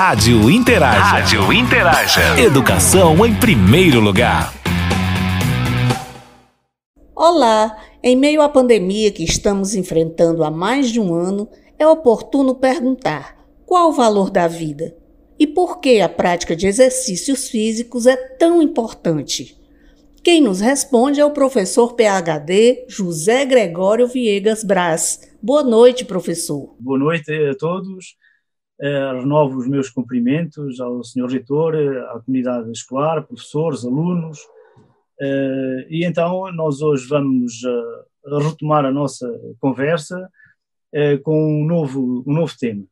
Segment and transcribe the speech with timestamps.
[0.00, 1.00] Rádio Interaja.
[1.00, 2.40] Rádio Interaja.
[2.40, 4.54] Educação em primeiro lugar.
[7.16, 7.76] Olá!
[8.00, 13.44] Em meio à pandemia que estamos enfrentando há mais de um ano, é oportuno perguntar:
[13.66, 14.96] qual o valor da vida?
[15.36, 19.60] E por que a prática de exercícios físicos é tão importante?
[20.22, 25.28] Quem nos responde é o professor PhD José Gregório Viegas Braz.
[25.42, 26.76] Boa noite, professor.
[26.78, 28.16] Boa noite a todos.
[28.80, 31.74] Uh, renovo os meus cumprimentos ao senhor reitor,
[32.10, 34.38] à comunidade escolar, professores, alunos.
[35.20, 37.54] Uh, e então nós hoje vamos
[38.24, 39.28] retomar a nossa
[39.58, 40.30] conversa
[41.24, 42.84] com um novo, um novo tema.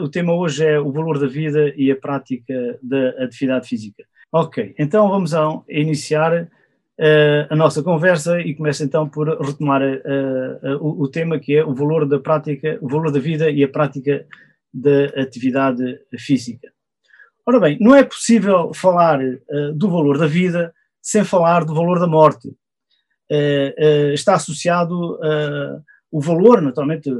[0.00, 4.04] o tema hoje é o valor da vida e a prática da atividade física.
[4.32, 6.48] Ok, então vamos a iniciar
[7.50, 9.82] a nossa conversa e começo então por retomar
[10.80, 14.24] o, tema que é o valor da prática, o valor da vida e a prática
[14.72, 16.72] da atividade física.
[17.46, 19.18] Ora bem, não é possível falar
[19.74, 22.54] do valor da vida sem falar do valor da morte.
[24.14, 25.18] está associado
[26.12, 27.10] o valor, naturalmente,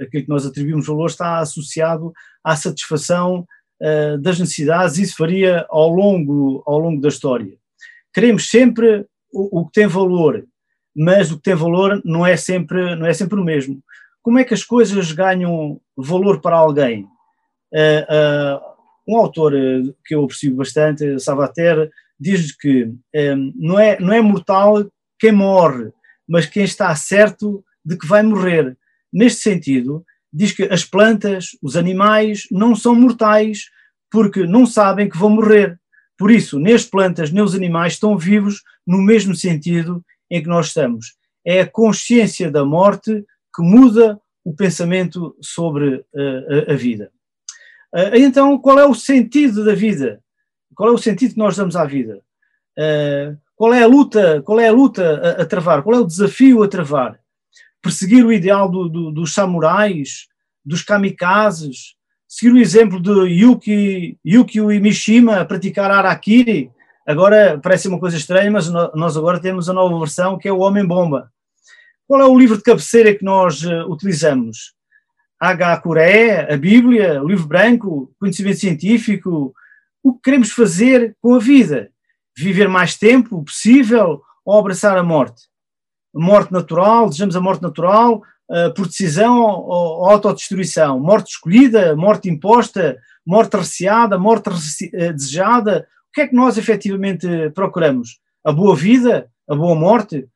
[0.00, 3.46] aquilo que nós atribuímos valor está associado à satisfação
[3.80, 7.56] uh, das necessidades, isso faria ao longo, ao longo da história.
[8.12, 10.44] Queremos sempre o, o, que tem valor,
[10.94, 13.80] mas o que tem valor não é, sempre, não é sempre o mesmo.
[14.22, 17.04] Como é que as coisas ganham valor para alguém?
[17.72, 18.72] Uh, uh,
[19.08, 19.52] um autor
[20.04, 22.92] que eu aprecio bastante, Savater, diz que
[23.56, 24.86] não, é, não é mortal
[25.18, 25.90] quem morre,
[26.28, 28.76] mas quem está certo de que vai morrer.
[29.12, 33.64] Neste sentido, diz que as plantas, os animais, não são mortais
[34.10, 35.78] porque não sabem que vão morrer.
[36.16, 40.48] Por isso, nem as plantas nem os animais estão vivos no mesmo sentido em que
[40.48, 41.14] nós estamos.
[41.44, 47.10] É a consciência da morte que muda o pensamento sobre uh, a, a, vida.
[47.94, 50.20] Uh, então, qual é o sentido da vida?
[50.74, 52.20] Qual é o sentido que nós damos à vida?
[52.78, 54.42] Uh, qual é a luta?
[54.42, 55.82] Qual é a luta a, a, travar?
[55.82, 57.22] Qual é o desafio a travar?
[57.82, 60.28] perseguir o ideal do, do, dos samurais,
[60.64, 61.96] dos kamikazes,
[62.28, 66.70] seguir o exemplo de Yuki, Yukio Mishima a praticar Arakiri.
[67.04, 70.60] Agora parece uma coisa estranha, mas nós agora temos a nova versão que é o
[70.60, 71.30] Homem-Bomba.
[72.06, 74.74] Qual é o livro de cabeceira que nós uh, utilizamos?
[75.40, 75.78] H.
[75.78, 79.54] Coré, a Bíblia, o livro branco, conhecimento científico.
[80.02, 81.90] O que queremos fazer com a vida?
[82.36, 85.52] Viver mais tempo possível ou abraçar a morte?
[86.14, 92.28] morte natural, desejamos a morte natural uh, por decisão ou, ou autodestruição, morte escolhida, morte
[92.28, 95.86] imposta, morte receada, morte uh, desejada.
[96.10, 98.20] O que é que nós efetivamente procuramos?
[98.44, 100.28] A boa vida, a boa morte?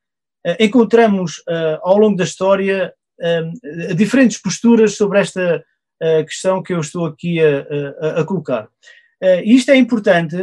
[0.45, 1.41] Uh, encontramos
[1.81, 2.93] ao longo da história
[3.95, 5.63] diferentes posturas sobre esta
[6.27, 7.65] questão que eu estou aqui a,
[8.01, 8.69] a, a colocar.
[9.43, 10.35] isto é importante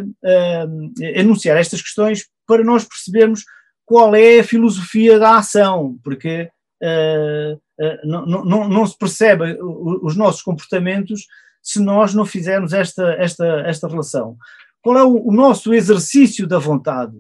[1.14, 3.44] enunciar estas questões para nós percebermos
[3.86, 6.50] qual é a filosofia da ação, porque
[8.02, 11.26] não, não, não, se percebe os nossos comportamentos
[11.64, 14.36] se nós não fizermos esta, esta, esta relação.
[14.82, 17.16] Qual é o, o nosso exercício da vontade?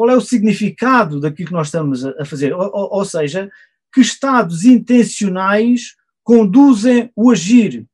[0.00, 2.54] Qual é o significado daquilo que nós estamos a, fazer?
[2.54, 3.50] Ou, ou, ou seja,
[3.92, 5.94] que estados intencionais
[6.24, 7.84] conduzem o agir?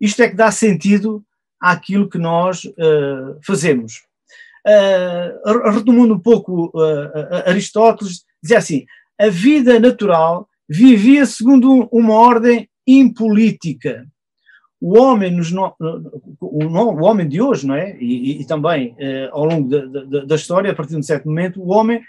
[0.00, 1.22] Isto é que dá sentido
[1.60, 4.00] àquilo que nós uh, fazemos
[4.66, 8.86] uh, retomando um pouco uh, Aristóteles, dizia assim:
[9.20, 14.06] a vida natural vivia segundo uma ordem impolítica.
[14.80, 15.74] O homem, nos no,
[16.40, 17.96] o, homem de hoje, não é?
[17.98, 21.26] E, e também uh, ao longo da, da, da, história, a partir de um certo
[21.26, 22.02] momento, o homem,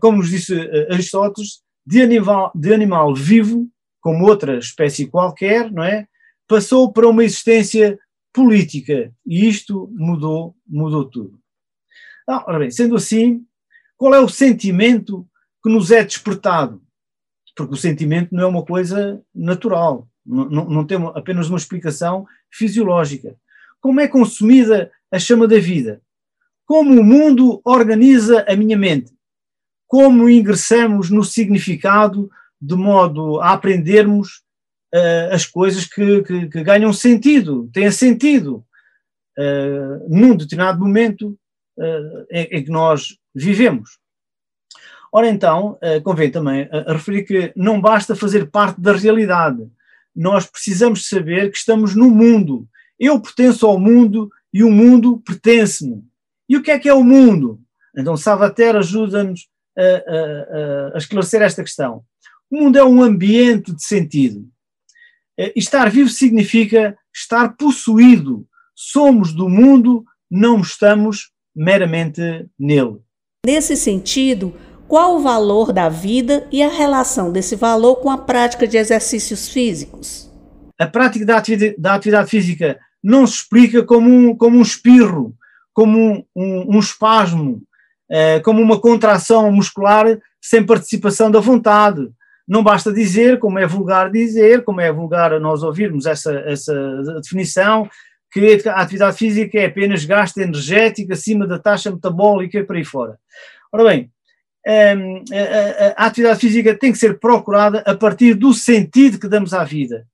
[0.00, 0.54] como nos disse
[0.90, 3.68] Aristóteles, de animal, de animal vivo,
[4.00, 6.06] como outra espécie qualquer, não é?
[6.48, 7.98] Passou para uma existência
[8.32, 11.40] política e isto mudou, mudou tudo.
[12.28, 13.44] Não, ora bem, sendo assim,
[13.96, 15.26] qual é o sentimento
[15.62, 16.82] que nos é despertado?
[17.56, 23.36] Porque o sentimento não é uma coisa natural, não, não, tem apenas uma explicação fisiológica.
[23.80, 26.00] Como é consumida a chama da vida?
[26.64, 29.12] Como o mundo organiza a minha mente?
[29.86, 32.28] Como ingressamos no significado
[32.60, 34.42] de modo a aprendermos
[34.94, 38.64] uh, as coisas que, que, que, ganham sentido, têm sentido
[39.38, 41.38] uh, num determinado momento
[41.78, 43.98] uh, em, em, que nós vivemos.
[45.12, 49.66] Ora então, convém também referir que não basta fazer parte da realidade.
[50.16, 52.66] Nós precisamos saber que estamos no mundo.
[52.98, 56.02] Eu pertenço ao mundo e o mundo pertence-me.
[56.48, 57.60] E o que é que é o mundo?
[57.96, 62.02] Então, Savater ajuda-nos a, a, a, esclarecer esta questão.
[62.50, 64.48] O mundo é um ambiente de sentido.
[65.54, 68.46] Estar vivo significa estar possuído.
[68.74, 72.20] Somos do mundo, não estamos meramente
[72.58, 72.98] nele.
[73.44, 74.54] Nesse sentido,
[74.88, 79.48] qual o valor da vida e a relação desse valor com a prática de exercícios
[79.48, 80.30] físicos?
[80.78, 85.34] A prática da atividade, da atividade física não se explica como um, como um espirro,
[85.72, 87.62] como um, um, um espasmo,
[88.10, 92.08] eh, como uma contração muscular sem participação da vontade.
[92.46, 96.74] Não basta dizer, como é vulgar dizer, como é vulgar nós ouvirmos essa, essa
[97.20, 97.88] definição,
[98.32, 102.84] que a atividade física é apenas gasto energético acima da taxa metabólica e por aí
[102.84, 103.18] fora.
[103.72, 104.10] Ora bem,
[104.66, 110.06] a atividade física tem que ser procurada a partir do sentido que damos à vida.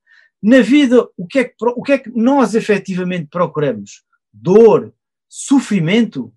[0.43, 4.03] Na vida, o que é que, o que, é que nós efetivamente procuramos?
[4.33, 4.93] Dor,
[5.29, 6.33] sofrimento,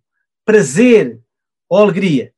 [0.46, 1.20] prazer
[1.68, 2.32] ou alegria?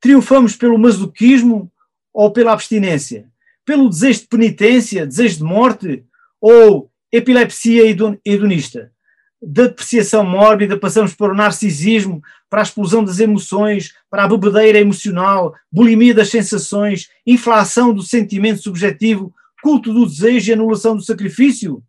[0.00, 1.72] Triunfamos pelo masoquismo
[2.12, 3.28] ou pela abstinência?
[3.64, 6.04] Pelo desejo de penitência, desejo de morte
[6.40, 7.82] ou epilepsia
[8.24, 8.92] hedonista?
[9.42, 14.78] Da depreciação mórbida passamos para o narcisismo, para a explosão das emoções, para a bebedeira
[14.78, 21.82] emocional, bulimia das sensações, inflação do sentimento subjetivo, culto do desejo e anulação do sacrifício?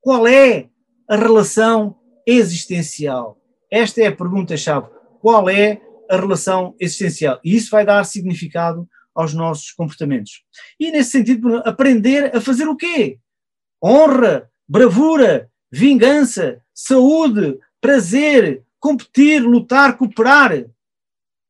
[0.00, 0.68] Qual é
[1.08, 1.96] a relação
[2.26, 3.38] existencial?
[3.70, 4.88] Esta é a pergunta-chave.
[5.20, 7.40] Qual é a relação existencial?
[7.44, 10.44] E isso vai dar significado aos nossos comportamentos.
[10.78, 13.18] E nesse sentido, aprender a fazer o quê?
[13.82, 20.66] Honra, bravura, vingança, saúde, prazer, competir, lutar, cooperar.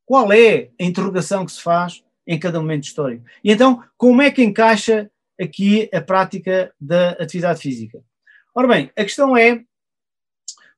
[0.05, 3.25] Qual é a interrogação que se faz em cada momento histórico?
[3.43, 5.11] E então, como é que encaixa
[5.41, 8.03] aqui a prática da atividade física?
[8.55, 9.65] Ora bem, a questão é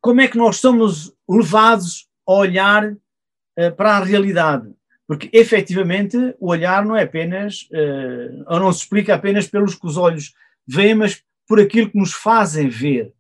[0.05, 4.71] como é que nós somos levados a olhar uh, para a realidade.
[5.07, 9.87] Porque efetivamente o olhar não é apenas, uh, ou não se explica apenas pelos que
[9.87, 10.35] os olhos
[10.67, 13.14] veem, mas por aquilo que nos fazem ver.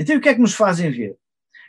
[0.00, 1.14] Então, o que é que nos fazem ver?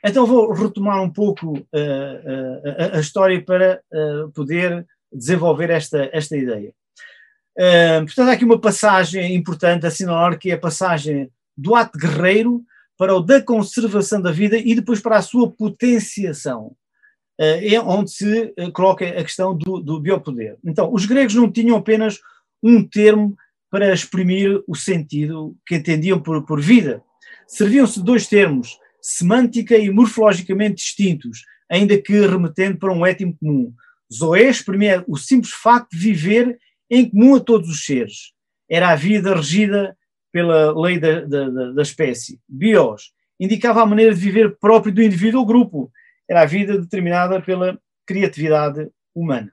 [0.05, 6.09] Então, vou retomar um pouco uh, uh, a, a, história para uh, poder desenvolver esta,
[6.13, 6.73] esta ideia.
[8.05, 12.63] portanto, há aqui uma passagem importante a assinalar, que é a passagem do ato guerreiro
[12.97, 16.73] para o da conservação da vida e depois para a sua potenciação.
[17.37, 20.57] É onde se coloca a questão do, do biopoder.
[20.63, 22.19] Então, os gregos não tinham apenas
[22.63, 23.35] um termo
[23.69, 27.03] para exprimir o sentido que entendiam por, por vida.
[27.51, 33.73] Serviam-se dois termos, semântica e morfologicamente distintos, ainda que remetendo para um étimo comum.
[34.11, 36.57] Zoé exprimia o simples facto de viver
[36.89, 38.31] em comum a todos os seres.
[38.69, 39.97] Era a vida regida
[40.31, 42.39] pela lei da, da, da espécie.
[42.47, 45.91] Bios indicava a maneira de viver própria do indivíduo ou grupo.
[46.29, 49.51] Era a vida determinada pela criatividade humana.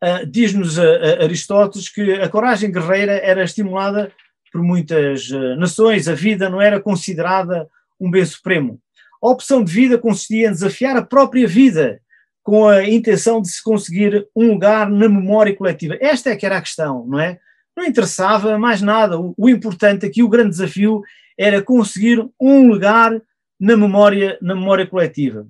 [0.00, 4.12] Uh, Diz-nos uh, Aristóteles que a coragem guerreira era estimulada
[4.56, 7.68] por muitas uh, nações, a vida não era considerada
[8.00, 8.80] um bem supremo.
[9.22, 12.00] A opção de vida consistia em desafiar a própria vida
[12.42, 15.98] com a intenção de se conseguir um lugar na memória coletiva.
[16.00, 17.38] Esta é que era a questão, não é?
[17.76, 19.18] Não interessava mais nada.
[19.18, 21.02] O, importante aqui, o grande desafio,
[21.36, 23.12] era conseguir um lugar
[23.60, 25.46] na memória, na memória coletiva.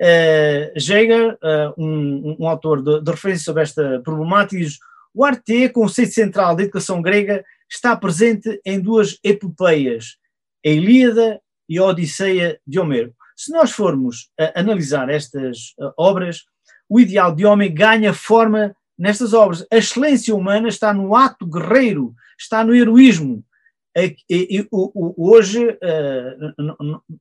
[0.00, 4.78] Uh, Jaeger, uh, um, um, autor de, de, referência sobre esta problemática, diz
[5.14, 10.16] o arte, conceito central da educação grega, está presente em duas epopeias,
[10.64, 13.14] a Ilíada e a Odisseia de Homero.
[13.36, 16.42] Se nós formos uh, analisar estas obras,
[16.88, 19.66] o ideal de homem ganha forma nestas obras.
[19.72, 23.42] A excelência humana está no ato guerreiro, está no heroísmo,
[25.16, 26.36] hoje, eh,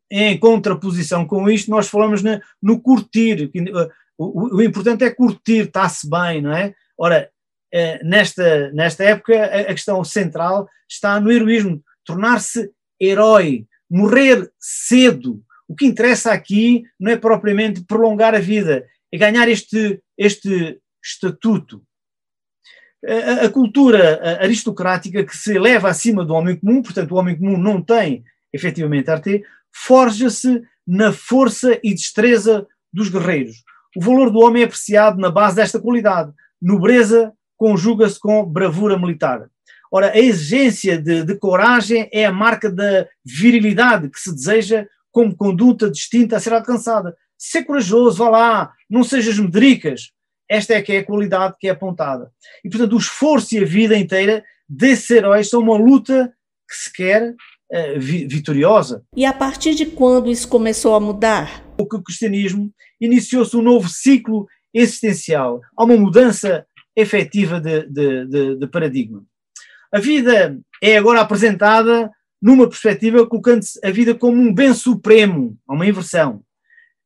[0.10, 2.22] em contraposição com isto, nós falamos
[2.62, 3.52] no curtir.
[3.54, 6.74] Eh, o importante é curtir, está-se bem, não é?
[6.98, 7.30] Ora, eh,
[8.04, 15.42] nesta, nesta época, a questão central está no heroísmo, tornar-se herói, morrer cedo.
[15.68, 21.82] O que interessa aqui não é propriamente prolongar a vida, é ganhar este, este estatuto
[23.08, 27.58] a, a cultura aristocrática que se eleva acima do homem comum, portanto, o homem comum
[27.58, 28.24] não tem
[28.54, 33.64] efetivamente arte, forja-se na força e destreza dos guerreiros.
[33.96, 36.32] O valor do homem é apreciado na base desta qualidade.
[36.62, 39.48] Nobreza conjuga-se com bravura militar.
[39.92, 45.36] Ora, a exigência de, de, coragem é a marca da virilidade que se deseja como
[45.36, 47.16] conduta distinta a ser alcançada.
[47.38, 50.10] Ser corajoso, vá lá, não sejas medricas.
[50.50, 52.32] Esta é que é a qualidade que é apontada.
[52.66, 56.34] E, portanto, o esforço e a vida inteira desses heróis são uma luta
[56.68, 59.04] que se quer uh, vi vitoriosa.
[59.16, 61.64] E a partir de quando isso começou a mudar?
[61.78, 65.62] O cristianismo iniciou-se um novo ciclo existencial.
[65.78, 69.24] Há uma mudança efetiva de, de, de, de paradigma.
[69.92, 72.10] A vida é agora apresentada
[72.42, 76.42] numa perspectiva colocando a vida como um bem supremo, uma inversão.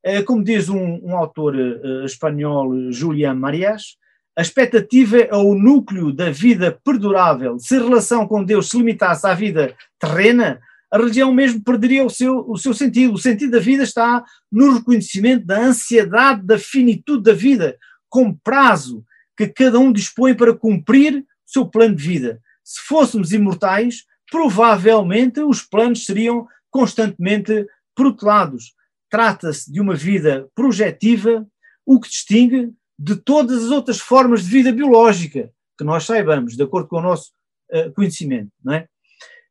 [0.03, 3.97] Eh, como diz um, um autor uh, espanhol, Julián Marias,
[4.37, 7.57] a expectativa é o núcleo da vida perdurável.
[7.57, 10.59] Se a relação com Deus se limitasse à vida terrena,
[10.91, 13.13] a religião mesmo perderia o seu, o seu sentido.
[13.13, 17.77] O sentido da vida está no reconhecimento da ansiedade da finitude da vida,
[18.09, 19.03] com prazo
[19.37, 22.41] que cada um dispõe para cumprir o seu plano de vida.
[22.63, 28.73] Se fôssemos imortais, provavelmente os planos seriam constantemente protelados.
[29.09, 31.47] Trata-se de uma vida projetiva,
[31.85, 36.63] o que distingue de todas as outras formas de vida biológica que nós saibamos, de
[36.63, 37.31] acordo com o nosso
[37.71, 38.51] uh, conhecimento.
[38.63, 38.87] Não é?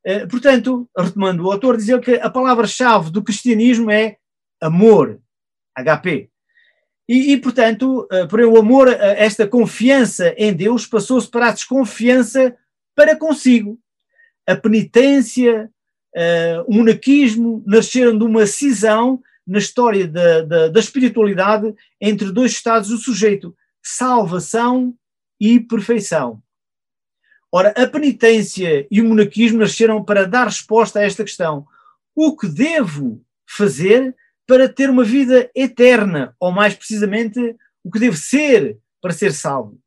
[0.07, 4.17] Uh, portanto, retomando o autor, dizer que a palavra-chave do cristianismo é
[4.61, 5.21] amor,
[5.76, 6.31] HP.
[7.09, 12.57] E, e portanto, uh, por o amor, esta confiança em Deus passou-se para a desconfiança
[12.95, 13.79] para consigo
[14.47, 15.71] a penitência,
[16.15, 22.53] uh, o monaquismo nasceram de uma cisão na história da, da, da espiritualidade entre dois
[22.53, 24.95] estados do sujeito, salvação
[25.41, 26.43] e perfeição.
[27.53, 31.67] Ora, a penitência e o monaquismo nasceram para dar resposta a esta questão.
[32.15, 34.15] O que devo fazer
[34.47, 36.35] para ter uma vida eterna?
[36.39, 39.79] Ou mais precisamente, o que devo ser para ser salvo?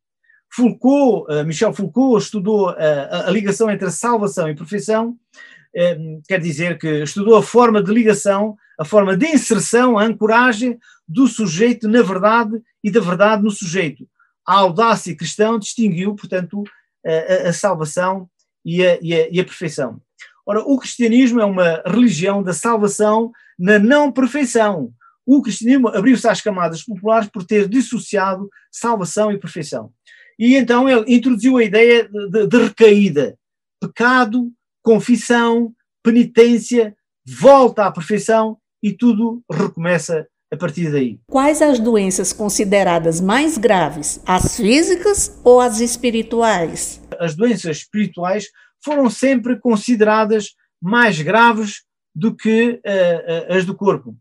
[0.54, 6.22] Foucault, uh, Michel Foucault estudou uh, a, a, ligação entre a salvação e perfeição, uh,
[6.28, 11.28] quer dizer que estudou a forma de ligação, a forma de inserção, a ancoragem do
[11.28, 14.08] sujeito na verdade e da verdade no sujeito.
[14.46, 16.64] A audácia cristã distinguiu, portanto,
[17.06, 18.30] a, a salvação
[18.64, 20.02] e a, e, e a perfeição.
[20.48, 24.94] Ora, o cristianismo é uma religião da salvação na não perfeição.
[25.26, 29.92] O cristianismo abriu-se às camadas populares por ter dissociado salvação e perfeição.
[30.40, 33.38] E então ele introduziu a ideia de, de recaída.
[33.82, 34.50] Pecado,
[34.82, 36.96] confissão, penitência,
[37.28, 41.20] volta à perfeição e tudo recomeça a partir daí.
[41.30, 47.02] Quais as doenças consideradas mais graves, as físicas ou as espirituais?
[47.20, 48.48] As doenças espirituais
[48.84, 54.16] foram sempre consideradas mais graves do que uh, as do corpo.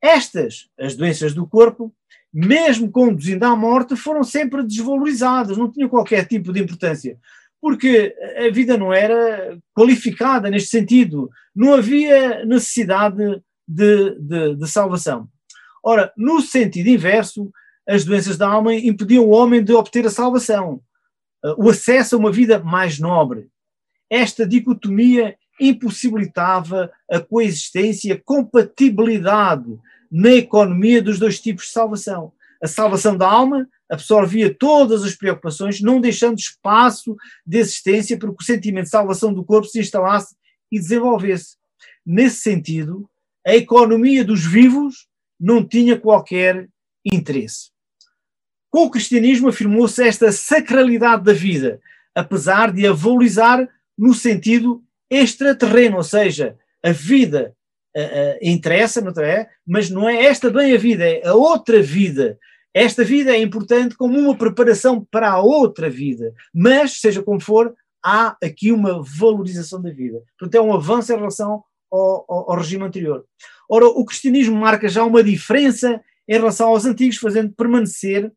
[0.00, 1.94] Estas, as doenças do corpo,
[2.32, 7.16] mesmo conduzindo à morte, foram sempre desvalorizadas, não tinham qualquer tipo de importância,
[7.60, 15.28] porque a vida não era qualificada neste sentido, não havia necessidade de, de, de salvação.
[15.84, 17.52] Ora, no sentido inverso,
[17.88, 20.80] as doenças da alma impediam o homem de obter a salvação,
[21.56, 23.48] o acesso a uma vida mais nobre.
[24.12, 29.78] Esta dicotomia impossibilitava a coexistência a compatibilidade
[30.10, 32.30] na economia dos dois tipos de salvação.
[32.62, 37.16] A salvação da alma absorvia todas as preocupações, não deixando espaço
[37.46, 40.36] de existência para que o sentimento de salvação do corpo se instalasse
[40.70, 41.56] e desenvolvesse.
[42.04, 43.08] Nesse sentido,
[43.46, 45.06] a economia dos vivos
[45.40, 46.68] não tinha qualquer
[47.02, 47.70] interesse.
[48.68, 51.80] Com o cristianismo afirmou-se esta sacralidade da vida,
[52.14, 53.66] apesar de a valorizar
[53.98, 57.54] no sentido extraterreno, ou seja, a vida
[57.96, 59.48] uh, interessa, não é?
[59.66, 62.38] Mas não é esta bem a vida, é a outra vida.
[62.74, 67.74] Esta vida é importante como uma preparação para a outra vida, mas, seja como for,
[68.02, 70.22] há aqui uma valorização da vida.
[70.38, 73.24] Portanto, é um avanço em relação ao, ao, ao regime anterior.
[73.68, 78.32] Ora, o cristianismo marca já uma diferença em relação aos antigos, fazendo permanecer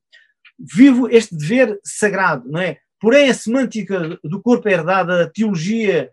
[0.59, 2.77] vivo este dever sagrado, não é?
[3.05, 6.09] Porém, a semântica do corpo herdada da teologia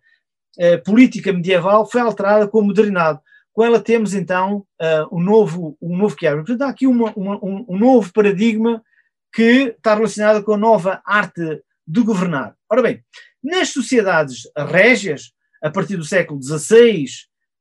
[0.58, 3.18] eh, política medieval foi alterada com o modernidade.
[3.50, 6.44] Com ela temos então uh, um novo, um novo quebra.
[6.44, 8.84] Portanto, há aqui uma, uma, um, um, novo paradigma
[9.32, 12.54] que está relacionado com a nova arte de governar.
[12.68, 13.02] Ora bem,
[13.42, 15.32] nas sociedades régias,
[15.62, 17.06] a partir do século XVI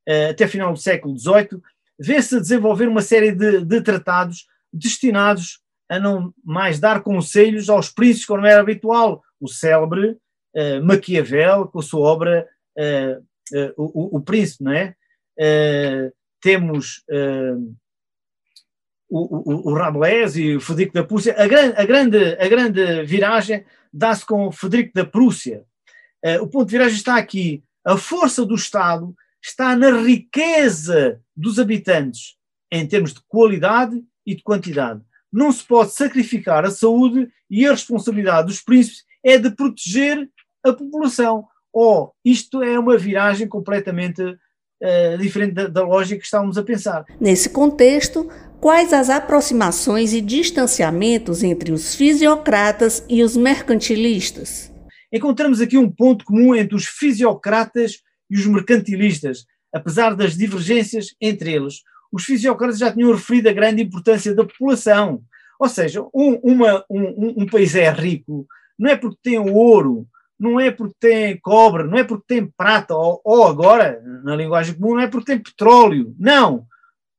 [0.10, 1.62] uh, até final do século XVIII,
[1.98, 5.61] vê-se desenvolver uma série de, de, tratados destinados
[5.92, 9.22] a não mais dar conselhos aos príncipes, como era habitual.
[9.40, 10.18] O célebre
[10.56, 12.48] uh, Maquiavel, com a sua obra
[13.76, 14.96] o, o, o Príncipe, não é?
[15.42, 17.76] uh, temos uh,
[19.10, 23.04] o, o, o, Rabelais e o Frederico da Prússia, a, gran, a, grande, a grande
[23.04, 25.66] viragem dá-se com o Frederico da Prússia.
[26.26, 27.64] Uh, o ponto de viragem está aqui.
[27.86, 32.38] A força do Estado está na riqueza dos habitantes,
[32.72, 35.02] em termos de qualidade e de quantidade.
[35.32, 40.30] Não se pode sacrificar a saúde e a responsabilidade dos príncipes é de proteger
[40.64, 41.46] a população.
[41.74, 46.64] Ou oh, isto é uma viragem completamente uh, diferente da, da lógica que estávamos a
[46.64, 47.06] pensar.
[47.20, 54.72] Nesse contexto, quais as aproximações e distanciamentos entre os fisiocratas e os mercantilistas?
[55.14, 61.54] Encontramos aqui um ponto comum entre os fisiocratas e os mercantilistas, apesar das divergências entre
[61.54, 61.82] eles,
[62.12, 65.22] os fisiocratas já tinham referido a grande importância da população.
[65.60, 68.48] Ou seja, um, uma, um, um país é rico
[68.82, 70.08] não é porque tem ouro,
[70.40, 74.74] não é porque tem cobre, não é porque tem prata, ou, ou agora, na linguagem
[74.74, 76.16] comum, não é porque tem petróleo.
[76.18, 76.66] Não.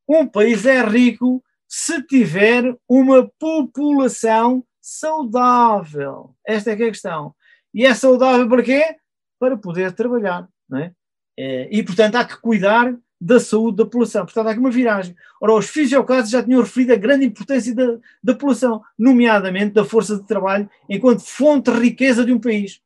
[0.09, 6.35] Um país é rico se tiver uma população saudável.
[6.45, 7.33] Esta é que é a questão.
[7.73, 8.97] E é saudável para quê?
[9.39, 10.49] Para poder trabalhar.
[10.69, 10.93] Não é?
[11.39, 12.93] é e, portanto, há que cuidar
[13.25, 14.25] da saúde da população.
[14.25, 15.15] Portanto, há aqui uma viragem.
[15.41, 20.17] Ora, os fisiocasos já tinham referido a grande importância da, da população, nomeadamente da força
[20.17, 22.81] de trabalho, enquanto fonte de riqueza de um país.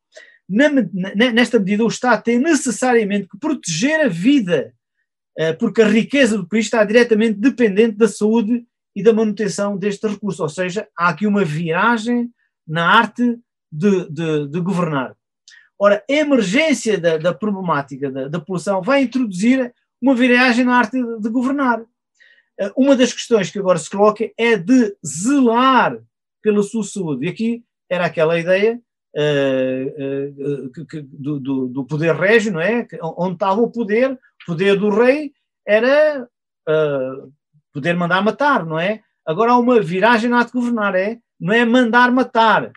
[0.47, 0.69] Na,
[1.33, 4.73] nesta medida, o Estado tem necessariamente que proteger a vida,
[5.35, 8.63] eh, porque a riqueza do país está diretamente dependente da saúde
[8.95, 10.43] e da manutenção deste recurso.
[10.43, 12.29] Ou seja, há aqui uma viragem
[12.67, 13.39] na arte
[13.71, 15.15] de, de, de governar.
[15.79, 20.97] Ora, a emergência da, da problemática da, da população vai introduzir uma viragem na arte
[21.19, 21.83] de governar.
[22.59, 25.99] Eh, uma das questões que agora se coloca é de zelar
[26.41, 27.25] pela sua saúde.
[27.25, 28.81] E aqui era aquela ideia
[29.15, 32.87] uh, uh, que, que, do, do, poder régio, não é?
[33.01, 35.33] Onde estava o poder, o poder do rei
[35.65, 36.27] era
[36.67, 37.33] uh,
[37.73, 39.01] poder mandar matar, não é?
[39.25, 41.19] Agora há uma viragem na arte de governar, é?
[41.39, 42.71] Não é mandar matar,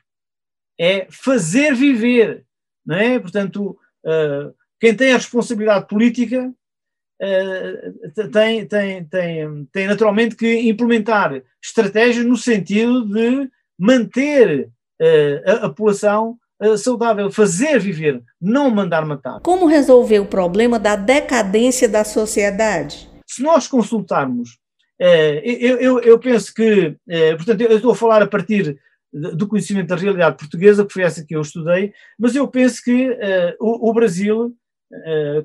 [0.78, 2.44] é fazer viver,
[2.84, 3.18] não é?
[3.18, 3.78] Portanto,
[4.78, 6.52] quem tem a responsabilidade política
[7.22, 7.92] eh,
[8.32, 14.68] tem, tem, tem, tem naturalmente que implementar estratégias no sentido de manter
[15.00, 19.40] uh, a, a, população uh, saudável, fazer viver, não mandar matar.
[19.40, 23.10] Como resolver o problema da decadência da sociedade?
[23.26, 24.58] Se nós consultarmos,
[24.98, 26.94] eu, eu, eu, penso que,
[27.36, 28.78] portanto, eu estou a falar a partir
[29.10, 33.16] do conhecimento da realidade portuguesa, que foi essa que eu estudei, mas eu penso que
[33.58, 34.54] o Brasil,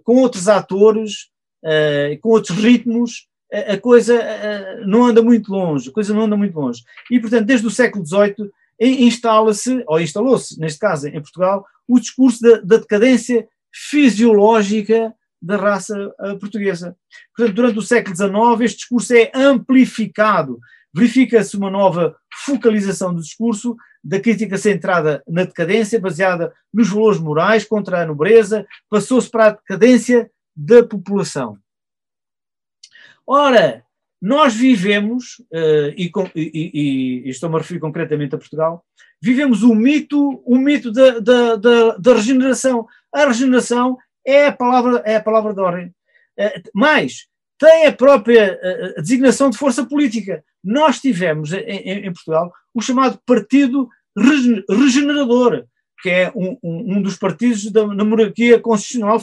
[0.04, 1.30] com outros atores,
[1.66, 6.24] uh, com outros ritmos, a, a coisa uh, não anda muito longe, a coisa não
[6.24, 6.84] anda muito longe.
[7.10, 12.42] E, portanto, desde o século XVIII instala-se, ou instalou-se, neste caso em Portugal, o discurso
[12.42, 16.96] da, da decadência fisiológica da raça uh, portuguesa.
[17.36, 20.60] Portanto, durante o século XIX, este discurso é amplificado.
[20.94, 27.66] Verifica-se uma nova focalização do discurso, da crítica centrada na decadência, baseada nos valores morais
[27.66, 31.58] contra a nobreza, passou-se para a decadência da população.
[33.28, 33.84] Ora,
[34.22, 38.86] nós vivemos, uh, e, e, e, estou-me a referir concretamente a Portugal,
[39.22, 42.88] vivemos o mito, o mito da, da, da, da regeneração.
[43.14, 45.88] A regeneração é a palavra, é a palavra de ordem.
[46.40, 47.28] Uh, mais,
[47.60, 48.60] tem a própria
[48.98, 50.44] uh, designação de força política.
[50.64, 55.66] Nós tivemos em, em, em Portugal o chamado Partido Regenerador,
[56.02, 59.20] que é um, um, um dos partidos da, da monarquia constitucional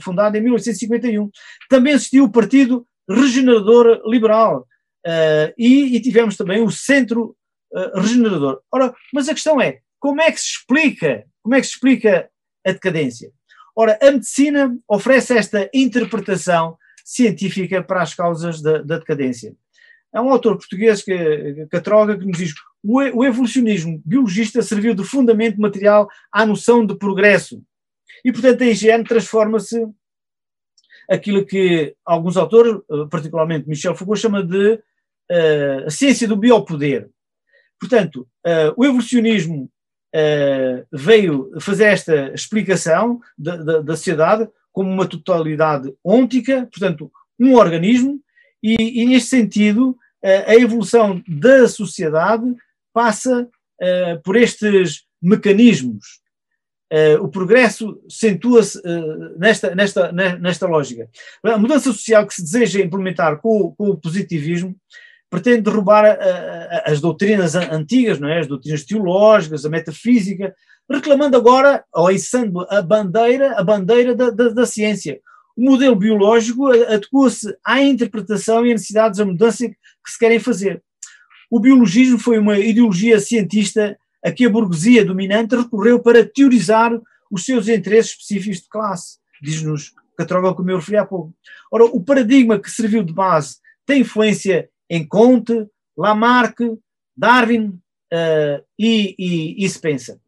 [0.00, 1.30] fundada em 1851.
[1.68, 4.66] Também existiu o Partido Regenerador Liberal
[5.06, 7.36] uh, e, e, tivemos também o Centro
[7.72, 8.60] uh, Regenerador.
[8.72, 12.28] Ora, mas a questão é, como é que se explica, como é que se explica
[12.66, 13.30] a decadência?
[13.76, 19.54] Ora, a medicina oferece esta interpretação científica para as causas da, da decadência.
[20.14, 22.54] Há um autor português, que, Catroga, que nos diz
[22.86, 27.62] o evolucionismo biologista serviu de fundamento material à noção de progresso.
[28.24, 29.84] E, portanto, a higiene transforma-se
[31.10, 37.08] aquilo que alguns autores, eh, particularmente Michel Foucault, chama de uh, a ciência do biopoder.
[37.78, 39.64] Portanto, uh, o evolucionismo
[40.14, 47.54] uh, veio fazer esta explicação da, da, da, sociedade como uma totalidade ôntica, portanto, um
[47.54, 48.20] organismo,
[48.62, 52.54] e, e neste sentido, a evolução da sociedade
[52.94, 56.22] passa uh, por estes mecanismos.
[56.92, 61.08] Uh, o progresso acentua-se uh, nesta, nesta, nesta lógica.
[61.42, 64.76] A mudança social que se deseja implementar com, com o positivismo
[65.28, 66.16] pretende derrubar
[66.84, 68.38] as doutrinas antigas, não é?
[68.38, 70.54] as doutrinas teológicas, a metafísica,
[70.88, 75.18] reclamando agora, ou içando a bandeira, a bandeira da, da, da ciência.
[75.56, 80.82] O modelo biológico adequa-se à interpretação e às necessidades da mudança que se querem fazer.
[81.50, 86.90] O biologismo foi uma ideologia cientista a que a burguesia dominante recorreu para teorizar
[87.30, 91.34] os seus interesses específicos de classe, diz-nos Catroga, como eu referi há pouco.
[91.70, 96.58] Ora, o paradigma que serviu de base tem influência em Comte, Lamarck,
[97.16, 100.18] Darwin uh, e, e, e Spencer.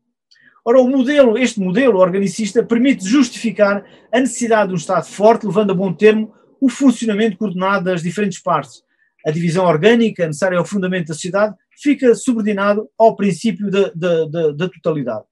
[0.68, 5.70] Ora, o modelo, este modelo organicista permite justificar a necessidade de um Estado forte, levando
[5.70, 8.82] a bom termo o funcionamento coordenado das diferentes partes.
[9.24, 14.52] A divisão orgânica necessária ao fundamento da sociedade fica subordinado ao princípio da, da, da,
[14.52, 15.24] da totalidade.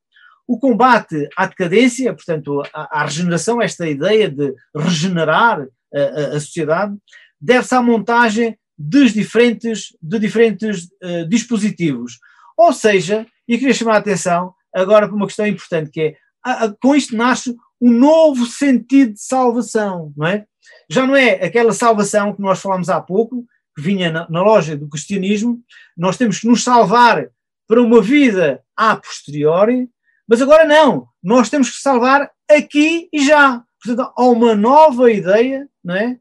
[0.47, 6.40] o combate à decadência, portanto, à, à regeneração, esta ideia de regenerar a, a, a
[6.40, 6.94] sociedade,
[7.40, 12.18] deve-se à montagem dos diferentes, de diferentes uh, dispositivos.
[12.57, 16.68] Ou seja, e queria chamar a atenção agora para uma questão importante, que é, a,
[16.80, 20.46] com isto nasce um novo sentido de salvação, não é?
[20.90, 24.76] Já não é aquela salvação que nós falámos há pouco, que vinha na, na loja
[24.76, 25.60] do cristianismo,
[25.96, 27.28] nós temos que nos salvar
[27.66, 29.88] para uma vida a posteriori,
[30.28, 33.62] mas agora não, nós temos que salvar aqui e já.
[33.82, 36.18] Portanto, há uma nova ideia, não é?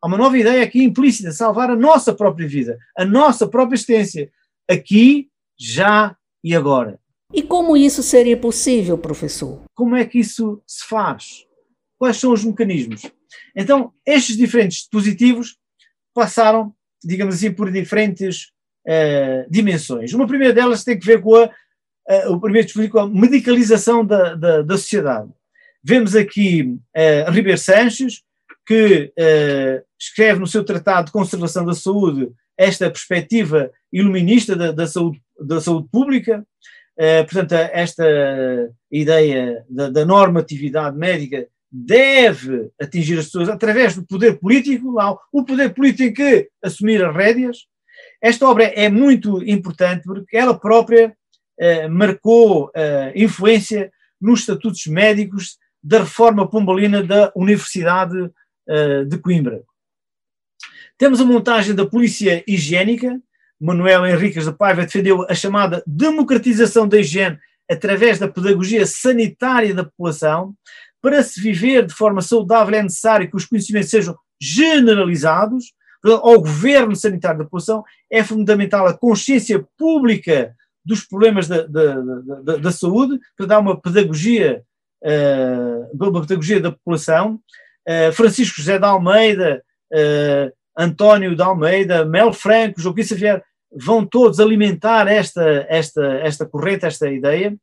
[0.00, 4.30] Há uma nova ideia aqui implícita, salvar a nossa própria vida, a nossa própria existência,
[4.68, 5.28] aqui,
[5.58, 6.98] já e agora.
[7.32, 9.62] E como isso seria possível, professor?
[9.74, 11.46] Como é que isso se faz?
[11.98, 13.10] Quais são os mecanismos?
[13.56, 15.56] Então, estes diferentes dispositivos
[16.14, 18.52] passaram, digamos assim, por diferentes
[18.86, 20.12] uh, dimensões.
[20.12, 24.34] Uma primeira delas tem que ver com a, uh, o primeiro dispositivo, a medicalização da,
[24.34, 25.30] da, da sociedade.
[25.82, 26.62] Vemos aqui
[26.96, 28.22] uh, Ribeiro Sanches,
[28.66, 29.12] que
[29.98, 35.60] escreve no seu Tratado de Conservação da Saúde esta perspectiva iluminista da, da, saúde, da
[35.60, 36.46] saúde pública,
[37.28, 38.04] portanto, esta
[38.90, 45.42] ideia da, da normatividade médica deve atingir as pessoas através do poder político, lá, o
[45.42, 47.58] poder político que assumir as rédeas.
[48.20, 51.16] Esta obra é muito importante porque ela própria
[51.58, 58.30] eh, marcou eh, influência nos estatutos médicos da reforma pombalina da Universidade
[58.68, 59.62] eh, de Coimbra.
[60.98, 63.20] Temos a montagem da Polícia Higiênica.
[63.62, 67.38] Manuel Henriques de Paiva defendeu a chamada democratização da higiene
[67.70, 70.52] através da pedagogia sanitária da população,
[71.00, 75.72] para se viver de forma saudável é necessário que os conhecimentos sejam generalizados.
[76.04, 80.52] Ao governo sanitário da população é fundamental a consciência pública
[80.84, 81.94] dos problemas da, da,
[82.42, 84.64] da, da saúde, para dar uma pedagogia,
[85.04, 87.38] uh, uma pedagogia da população.
[87.88, 94.40] Uh, Francisco José de Almeida, uh, António de Almeida, Mel Franco, Joaquim Xavier, vão todos
[94.40, 97.56] alimentar esta, esta, esta corrente, esta ideia.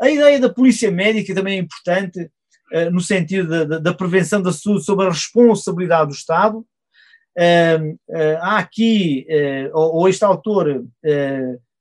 [0.00, 2.30] A ideia da polícia médica também é importante,
[2.72, 6.64] eh, no sentido da, prevenção da saúde sob a responsabilidade do Estado.
[7.38, 10.86] Uh, uh, há aqui, uh, ou, ou, este autor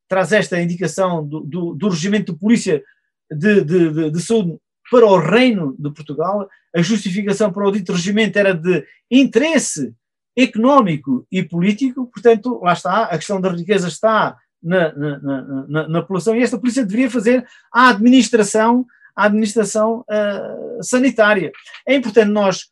[0.09, 2.83] traz esta indicação do, do, do regimento de polícia
[3.31, 4.57] de, de, de, de, saúde
[4.91, 6.47] para o Reino de Portugal.
[6.75, 9.93] A justificação para o dito regimento era de interesse
[10.37, 15.19] económico e político, portanto, lá está, a questão da riqueza está na, na,
[15.67, 21.51] na, na, população e esta polícia deveria fazer a administração à administração uh, sanitária.
[21.87, 22.65] É importante nós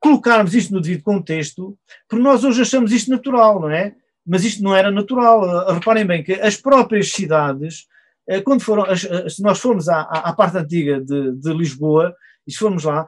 [0.00, 1.76] colocarmos isto no devido contexto,
[2.08, 3.94] porque nós hoje achamos isto natural, não é?
[4.26, 5.42] Mas isto não era natural.
[5.42, 7.86] Uh, reparem bem que as próprias cidades,
[8.30, 12.14] uh, quando foram, se nós formos à, à, parte antiga de, de Lisboa,
[12.46, 13.04] e se formos lá,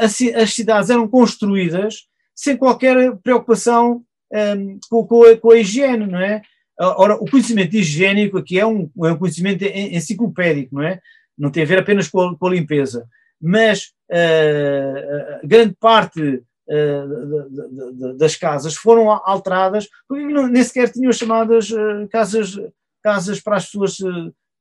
[0.00, 5.06] as cidades eram construídas sem qualquer preocupação um, com,
[5.40, 6.42] com, a, higiene, não é?
[6.78, 11.00] Ora, o conhecimento higiênico aqui é um, é um conhecimento enciclopédico, não é?
[11.36, 13.06] não tem a ver apenas com a, com a limpeza,
[13.40, 21.70] mas uh, grande parte uh, das casas foram alteradas, porque nem sequer tinham chamadas
[22.10, 22.58] casas,
[23.02, 24.04] casas para as pessoas se,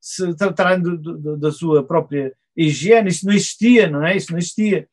[0.02, 0.84] se tratarem
[1.40, 4.16] da sua própria higiene, isso não existia, não é?
[4.16, 4.88] Isso não existia.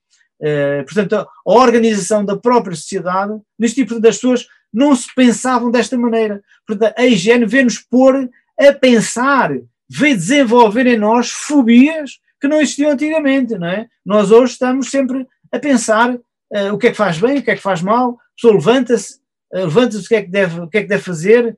[0.85, 6.42] Portanto, a, organização da própria sociedade neste tipo das pessoas não se pensavam desta maneira.
[6.66, 8.28] Portanto, a higiene vê-nos pôr
[8.59, 9.52] a pensar
[9.88, 13.87] veio desenvolver em nós fobias que não existiam antigamente, não é?
[14.05, 17.50] Nós hoje estamos sempre a pensar uh, o que é que faz bem, o que
[17.50, 19.16] é que faz mal, a pessoa levanta-se,
[19.52, 21.57] uh, levanta-se o que é que deve, o que é que deve fazer,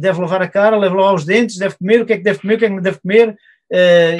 [0.00, 2.38] deve lavar a cara, deve lavar os dentes, deve comer, o que é que deve
[2.38, 3.36] comer, o que é que não deve comer,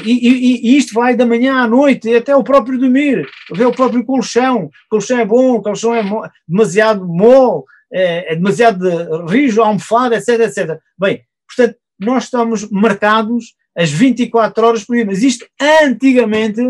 [0.04, 3.66] e, e, e, isto vai da manhã à noite, e até o próprio dormir, até
[3.66, 6.02] o próprio colchão, colchão é bom, colchão é
[6.46, 10.78] demasiado mole, é, é demasiado rijo, almofada, etc, etc.
[10.98, 16.62] Bem, portanto, nós estamos marcados as 24 horas por dia, mas isto antigamente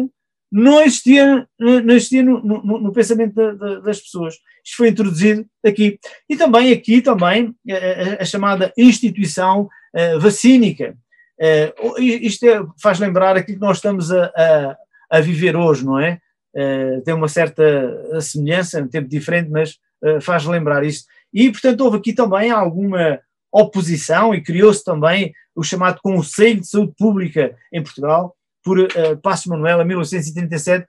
[0.51, 4.35] não existia, não existia no, no, no pensamento da, da, das pessoas.
[4.65, 5.99] Isto foi introduzido aqui.
[6.29, 10.97] E também aqui também a, a, a chamada instituição uh, vacínica.
[11.41, 14.77] Uh, isto é, faz lembrar aquilo que nós estamos a, a,
[15.11, 16.21] a viver hoje, não é?
[16.55, 19.79] Uh, tem uma certa semelhança, um tempo diferente, mas
[20.23, 21.05] faz lembrar isso.
[21.33, 23.21] E, portanto, houve aqui também alguma
[23.53, 29.83] oposição e criou-se também o chamado Conselho de Saúde Pública em Portugal, por uh, Manuel,
[29.83, 30.87] em 1937,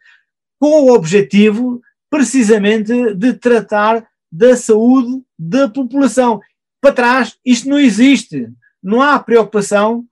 [0.59, 6.39] com o objetivo precisamente de tratar da saúde da população.
[6.81, 8.47] Para trás, isto não existe.
[8.83, 10.05] Não há preocupação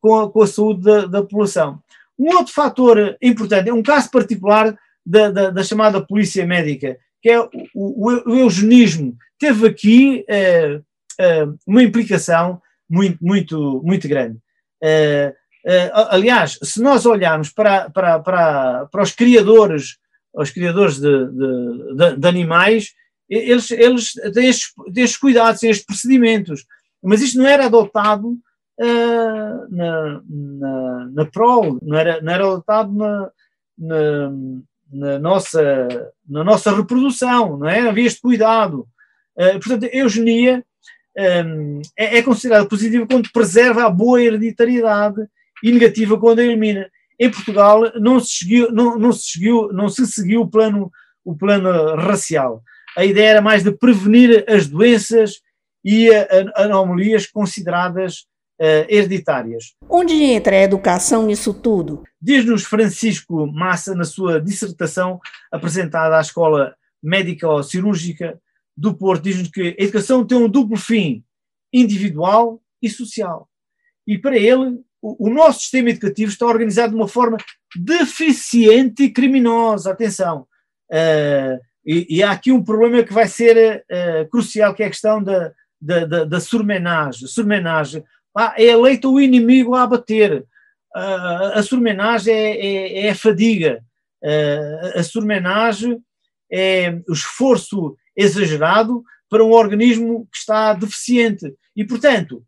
[0.00, 1.80] com, a, com, a, saúde da, da, população.
[2.18, 7.30] Um outro fator importante é um caso particular da, da, da chamada polícia médica, que
[7.30, 9.16] é o, o, o eugenismo.
[9.38, 10.26] Teve aqui
[11.66, 14.38] uma implicação muito, muito, muito grande.
[16.10, 19.96] aliás, se nós olharmos para, para, para, para os criadores,
[20.34, 22.94] os criadores de, de, de, de animais,
[23.28, 26.66] eles, eles têm, estes, têm estes cuidados, têm estes procedimentos,
[27.02, 28.36] mas isto não era adotado
[28.80, 33.30] uh, na, na, na prol, não era, não era na,
[33.78, 34.32] na,
[34.92, 37.80] na, nossa, na nossa reprodução, não é?
[37.80, 38.86] Havia este cuidado.
[39.36, 40.64] Uh, portanto, a eugenia
[41.46, 45.26] um, é, é considerada positiva quando preserva a boa hereditariedade
[45.62, 46.90] e negativa quando a elimina.
[47.18, 50.90] Em Portugal não se seguiu, não, não se seguiu, não se seguiu o plano,
[51.24, 52.62] o plano racial
[52.96, 55.40] a ideia era mais de prevenir as doenças
[55.84, 56.10] e
[56.56, 58.26] anomalias consideradas
[58.60, 59.74] uh, hereditárias.
[59.88, 62.04] Onde entra a educação nisso tudo?
[62.20, 65.18] Diz-nos Francisco Massa, na sua dissertação
[65.50, 68.38] apresentada à Escola Médico-Cirúrgica
[68.76, 71.24] do Porto, diz-nos que a educação tem um duplo fim,
[71.72, 73.48] individual e social.
[74.06, 77.38] E para ele, o, o nosso sistema educativo está organizado de uma forma
[77.76, 79.90] deficiente e criminosa.
[79.90, 80.46] Atenção!
[80.90, 84.90] Uh, e, e, há aqui um problema que vai ser uh, crucial, que é a
[84.90, 87.26] questão da, da, da, da surmenagem.
[87.26, 88.04] surmenagem.
[88.56, 90.44] É eleito o inimigo a abater.
[90.94, 93.82] A surmenagem é, é, é a fadiga.
[94.94, 96.00] A surmenagem
[96.50, 101.54] é o esforço exagerado para um organismo que está deficiente.
[101.76, 102.44] E, portanto,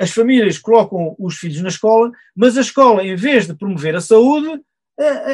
[0.00, 4.00] as, famílias colocam os filhos na escola, mas a escola, em vez de promover a
[4.00, 4.60] saúde,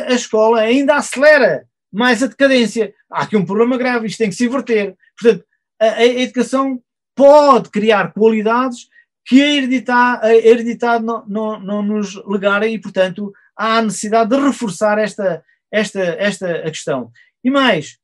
[0.08, 2.94] a escola ainda acelera mais a decadência.
[3.10, 4.96] Há aqui um problema grave, isto tem que se inverter.
[5.18, 5.44] Portanto,
[5.78, 6.80] a educação
[7.14, 8.88] pode criar qualidades
[9.26, 14.40] que a hereditade, a hereditade não, não, não nos legarem e, portanto, há necessidade de
[14.40, 17.10] reforçar esta, esta, esta questão.
[17.44, 17.98] E mais,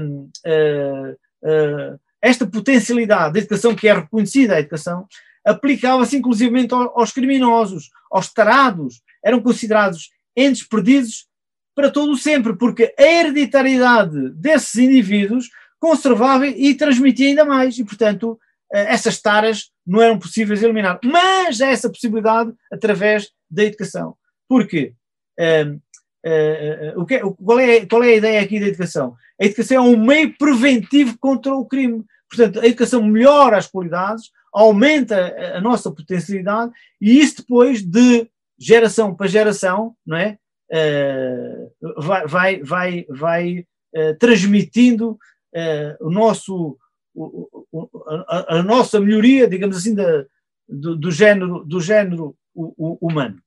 [0.00, 5.06] um, uh, uh, esta potencialidade da educação que é reconhecida à educação
[5.44, 11.28] aplicava-se inclusivamente aos criminosos, aos tarados, eram considerados entes perdidos
[11.74, 17.84] para todo o sempre, porque a hereditariedade desses indivíduos conservava e transmitia ainda mais, e
[17.84, 18.40] portanto
[18.72, 20.98] eh, essas taras não eram possíveis eliminar.
[21.04, 24.16] Mas há essa possibilidade através da educação.
[24.48, 24.92] Porque
[25.38, 29.14] uh, uh, que, qual, é, qual é a ideia aqui da educação?
[29.40, 32.04] A educação é um meio preventivo contra o crime.
[32.28, 38.28] Portanto, a educação melhora as qualidades, aumenta a, a nossa potencialidade e isso depois de
[38.58, 40.38] geração para geração, não é?
[40.72, 46.76] uh, vai, vai, vai, vai uh, transmitindo uh, o nosso,
[48.28, 50.24] a, a, nossa melhoria, digamos assim, da,
[50.68, 53.38] do, do, género, do género humano.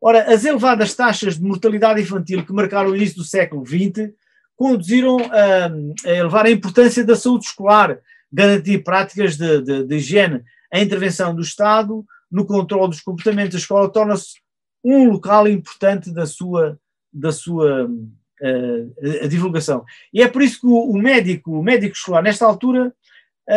[0.00, 4.12] Ora, as elevadas taxas de mortalidade infantil que marcaram o início do século XX
[4.54, 7.98] conduziram a, a elevar a importância da saúde escolar,
[8.32, 10.42] garantir práticas de, de, de higiene.
[10.72, 14.36] A intervenção do Estado no controle dos comportamentos da escola torna-se
[14.82, 16.78] um local importante da sua,
[17.12, 19.84] da sua uh, divulgação.
[20.12, 22.94] E é por isso que o, o, médico, o médico escolar, nesta altura,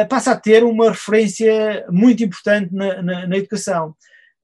[0.08, 3.96] passa a ter uma referência muito importante na, na, na educação.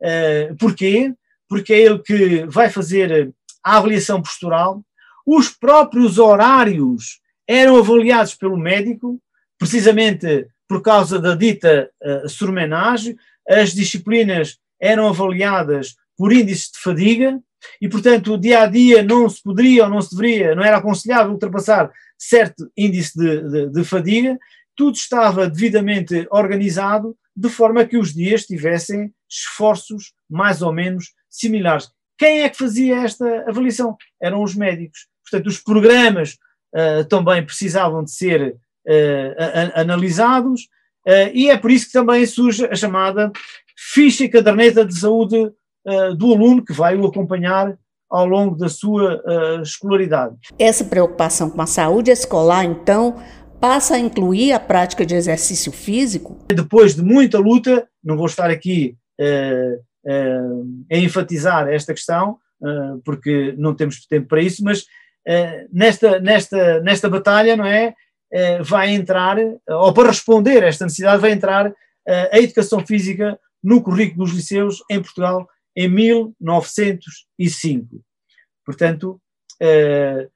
[0.01, 1.13] Uh, porquê?
[1.47, 4.83] Porque é ele que vai fazer a avaliação postural,
[5.25, 9.19] os próprios horários eram avaliados pelo médico,
[9.57, 13.15] precisamente por causa da dita uh, surmenagem,
[13.47, 17.39] as disciplinas eram avaliadas por índices de fadiga
[17.81, 20.77] e, portanto, o dia a dia não se poderia ou não se deveria, não era
[20.77, 24.37] aconselhável ultrapassar certo índice de, de, de fadiga,
[24.75, 31.89] tudo estava devidamente organizado de forma que os dias tivessem esforços mais ou menos similares.
[32.17, 33.97] Quem é que fazia esta avaliação?
[34.21, 35.07] Eram os médicos.
[35.29, 36.37] Portanto, os programas
[36.73, 40.61] uh, também precisavam de ser uh, analisados
[41.05, 43.31] uh, e é por isso que também surge a chamada
[43.77, 45.51] ficha e caderneta de saúde
[46.17, 47.77] do aluno que vai o acompanhar
[48.09, 49.21] ao longo da sua
[49.61, 50.35] escolaridade.
[50.57, 53.21] Essa preocupação com a saúde escolar, então,
[53.65, 56.37] passa a incluir a prática de exercício físico?
[56.47, 59.83] Depois de muita luta, não vou estar aqui uh,
[60.91, 62.37] a enfatizar esta questão,
[63.03, 64.85] porque não temos tempo para isso, mas
[65.71, 67.95] nesta, nesta, nesta batalha, não é?
[68.63, 71.73] vai entrar, ou para responder a esta necessidade, vai entrar
[72.31, 77.99] a educação física no currículo dos liceus em Portugal em 1905.
[78.63, 79.19] Portanto,
[79.61, 80.29] uh, uh,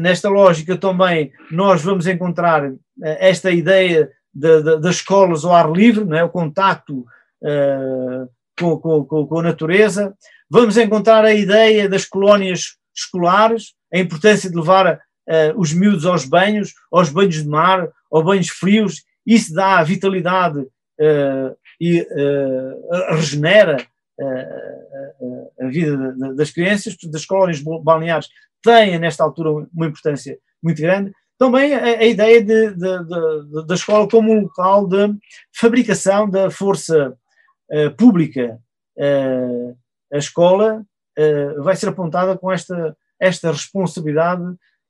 [0.00, 6.04] nesta lógica também nós vamos encontrar esta ideia de, de, das escolas ao ar livre,
[6.04, 6.24] não é?
[6.24, 7.04] o contacto
[8.58, 10.14] com, com, com, a natureza.
[10.48, 15.00] Vamos encontrar a ideia das colónias escolares, a importância de levar
[15.56, 19.02] os miúdos aos banhos, aos banhos de mar, aos banhos frios.
[19.26, 20.66] Isso dá vitalidade
[21.80, 22.06] e
[23.10, 23.76] regenera
[25.60, 26.96] a vida das crianças.
[27.10, 28.28] Das colónias balneares
[28.66, 31.12] têm, nesta altura, uma importância muito grande.
[31.38, 35.14] Também a, a ideia de, de, de, da escola como um local de
[35.54, 37.16] fabricação da força
[37.70, 38.58] uh, pública.
[38.96, 39.76] Uh,
[40.12, 40.82] a escola
[41.18, 44.44] uh, vai ser apontada com esta, esta responsabilidade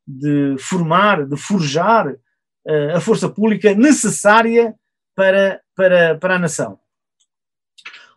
[0.07, 2.15] de formar, de forjar
[2.95, 4.75] a força pública necessária
[5.15, 6.79] para, para, para a nação.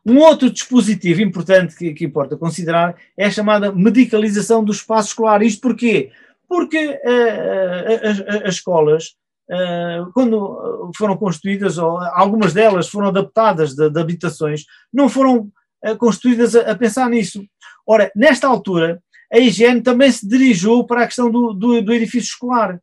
[0.05, 5.41] Um outro dispositivo importante que, que importa considerar é a chamada medicalização do espaço escolar.
[5.41, 6.11] Isto porquê?
[6.49, 9.09] porque uh, as, as, escolas,
[9.51, 15.51] uh, quando foram construídas, ou algumas delas foram adaptadas de, de habitações, não foram
[15.85, 17.45] uh, construídas a, a, pensar nisso.
[17.85, 18.99] Ora, nesta altura,
[19.31, 22.79] a higiene também se dirigiu para a questão do, do, do edifício escolar.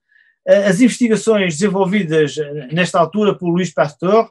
[0.48, 2.36] As investigações desenvolvidas
[2.70, 4.30] nesta altura por Luís Pasteur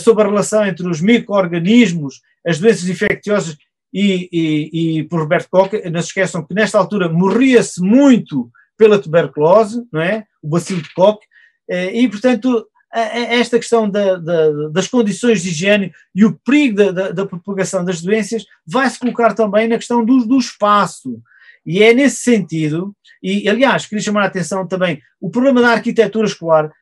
[0.00, 3.56] sobre a relação entre os micro-organismos, as doenças infecciosas
[3.92, 8.98] e, e, e por Roberto Koch, não se esqueçam que nesta altura morria-se muito pela
[8.98, 10.24] tuberculose, não é?
[10.42, 11.20] O bacilo de Koch,
[11.68, 17.10] eh, e portanto esta questão da, da, das condições de higiene e o perigo da,
[17.10, 21.20] da propagação das doenças vai se colocar também na questão do, do espaço.
[21.66, 26.26] E é nesse sentido, e aliás, queria chamar a atenção também, o problema da arquitetura
[26.26, 26.72] escolar,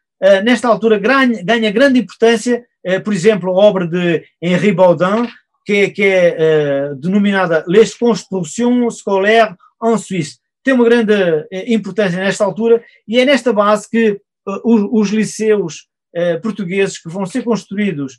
[0.45, 5.29] nesta altura, ganha, grande importância, uh, por exemplo, a obra de Henri Baudin,
[5.65, 10.39] que, que é uh, denominada Les Constructions Scolaires en Suisse.
[10.63, 11.13] Tem uma grande
[11.53, 14.21] eh, importância nesta altura e é nesta base que
[14.65, 15.87] os, os, liceus
[16.43, 18.19] portugueses que vão ser construídos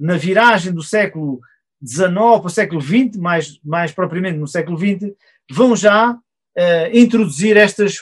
[0.00, 1.38] na viragem do século
[1.86, 5.12] XIX para o século XX, mais, mais propriamente no século XX,
[5.52, 6.18] vão já
[6.92, 7.98] introduzir estas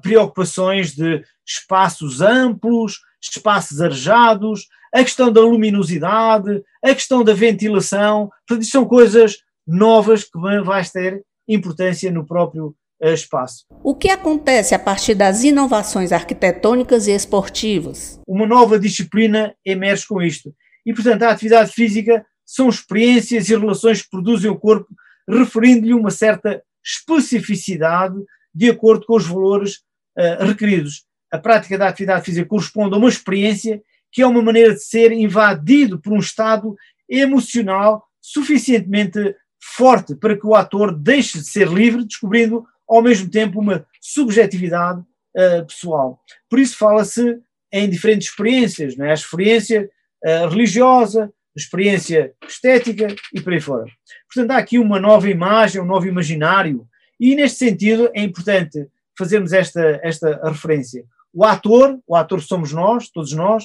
[0.00, 8.66] preocupações de espaços amplos, espaços arejados, a questão da luminosidade, a questão da ventilação, portanto,
[8.66, 13.64] são coisas novas que vais ter importância no próprio uh, espaço.
[13.82, 18.20] O que acontece a partir das inovações arquitetônicas e esportivas?
[18.26, 20.54] Uma nova disciplina emerge com isto.
[20.84, 24.88] E, portanto, a atividade física são experiências e relações que produzem o corpo,
[25.28, 28.16] referindo-lhe uma certa especificidade
[28.54, 29.76] de acordo com os valores
[30.18, 31.04] uh, requeridos.
[31.30, 35.10] A prática da atividade física corresponde a uma experiência que é uma maneira de ser
[35.10, 36.76] invadido por um estado
[37.08, 43.60] emocional suficientemente forte para que o ator deixe de ser livre, descobrindo ao mesmo tempo
[43.60, 46.20] uma subjetividade uh, pessoal.
[46.50, 47.38] Por isso fala-se
[47.72, 49.10] em diferentes experiências, não é?
[49.10, 49.88] a experiência
[50.24, 53.86] uh, religiosa, a experiência estética e por aí fora.
[54.26, 56.86] Portanto, há aqui uma nova imagem, um novo imaginário,
[57.30, 61.04] e neste sentido é importante fazermos esta, esta referência.
[61.32, 63.64] O ator, o ator somos nós, todos nós,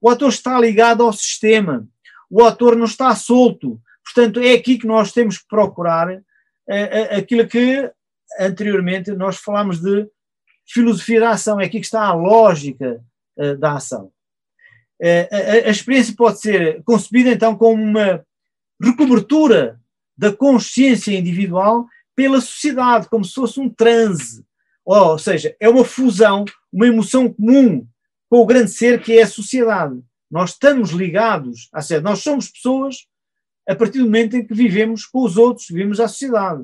[0.00, 1.86] o ator está ligado ao sistema,
[2.30, 3.80] o ator não está solto,
[4.12, 7.90] Portanto, é aqui que nós temos que procurar uh, aquilo que
[8.38, 10.08] anteriormente nós falámos de
[10.68, 13.02] filosofia da ação, é aqui que está a lógica
[13.36, 14.10] uh, da ação.
[15.02, 18.22] A, a, experiência pode ser concebida então como uma
[18.82, 19.80] recobertura
[20.16, 21.86] da consciência individual
[22.20, 24.44] pela sociedade, como se fosse um transe,
[24.84, 27.86] ou, ou seja, é uma fusão, uma emoção comum
[28.28, 29.98] com o grande ser que é a sociedade.
[30.30, 33.06] Nós estamos ligados à sociedade, nós somos pessoas
[33.66, 36.62] a partir do momento em que vivemos com os outros, vivemos à sociedade.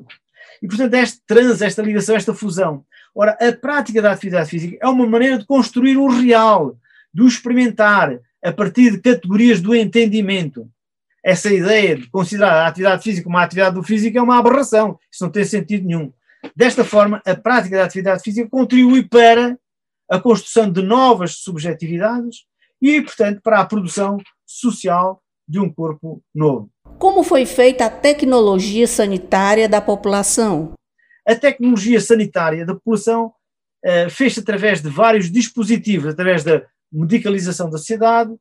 [0.61, 2.85] E, portanto, este trans, esta ligação, esta fusão.
[3.15, 6.77] Ora, a prática da atividade física é uma maneira de construir o real,
[7.11, 10.69] de o experimentar a partir de categorias do entendimento.
[11.27, 14.97] Essa ideia de considerar a atividade física uma atividade do físico é uma aberração.
[15.11, 16.13] Isso não tem sentido nenhum.
[16.55, 19.59] Desta forma, a prática da atividade física contribui para
[20.09, 22.45] a construção de novas subjetividades
[22.81, 26.69] e, portanto, para a produção social de um corpo novo.
[26.97, 30.75] Como foi feita a tecnologia sanitária da população?
[31.27, 33.33] A tecnologia sanitária da população
[33.85, 38.33] uh, fez-se através de vários dispositivos, através da medicalização da sociedade,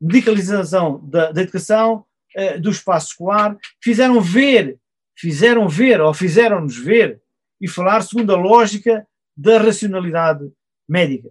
[0.00, 2.04] medicalização da, da educação,
[2.36, 4.78] uh, do espaço escolar, fizeram ver,
[5.16, 7.20] fizeram ver ou fizeram-nos ver
[7.60, 9.06] e falar segundo a lógica
[9.36, 10.50] da racionalidade
[10.88, 11.30] médica.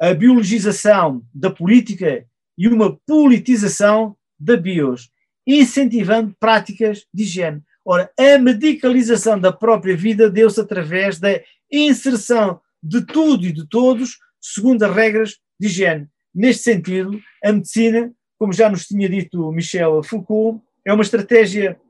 [0.00, 2.26] A biologização da política
[2.58, 5.10] e uma politização da bios,
[5.46, 7.62] incentivando práticas de higiene.
[7.84, 14.18] Ora, a medicalização da própria vida deu-se através da inserção de tudo e de todos
[14.40, 16.08] segundo as regras de higiene.
[16.34, 21.80] Neste sentido, a medicina como já nos tinha dito Michel Foucault, é uma estratégia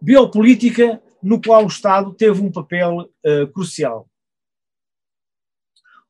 [0.00, 4.08] biopolítica no qual o Estado teve um papel uh, crucial.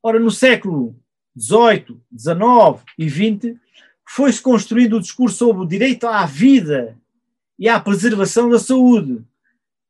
[0.01, 0.95] Ora, no século
[1.37, 3.59] XVIII, XIX e XX,
[4.07, 6.97] foi-se construindo o discurso sobre o direito à vida
[7.57, 9.23] e à preservação da saúde.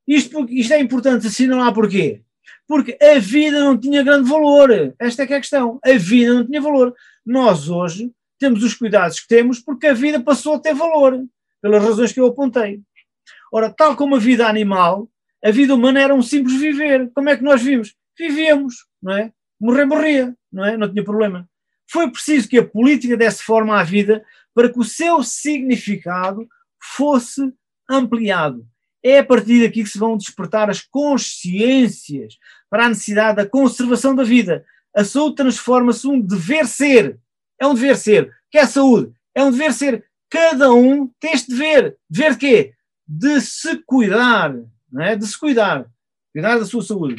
[0.08, 2.22] Isto, isto é importante assinalar porquê?
[2.68, 4.94] Porque a vida não tinha grande valor.
[4.98, 5.80] Esta é que é a questão.
[5.84, 6.96] A vida não tinha valor.
[7.26, 11.24] Nós hoje temos os cuidados que temos porque a vida passou a ter valor,
[11.62, 12.82] pelas razões que eu apontei.
[13.52, 15.10] Ora, tal como a vida animal,
[15.44, 17.12] a vida humana era um simples viver.
[17.14, 17.96] Como é que nós vimos?
[18.18, 19.32] Vivíamos, não é?
[19.60, 20.78] Morrer, morria, não é?
[20.78, 21.48] Não tinha problema.
[21.90, 24.24] Foi preciso que a política desse forma à vida
[24.54, 26.48] para que o seu significado
[26.82, 27.54] fosse
[27.90, 28.66] ampliado.
[29.04, 32.38] É a partir daqui que se vão despertar as consciências
[32.70, 34.66] para a necessidade da conservação da vida.
[34.96, 37.18] A saúde transforma-se um dever ser.
[37.60, 38.34] É um dever ser.
[38.50, 39.12] Que é saúde?
[39.36, 40.06] É um dever ser.
[40.30, 41.98] Cada um tem este dever.
[42.10, 42.74] Dever de quê?
[43.08, 44.56] De se cuidar,
[44.92, 45.16] não é?
[45.16, 45.86] De se cuidar.
[46.32, 47.16] Cuidar da sua saúde.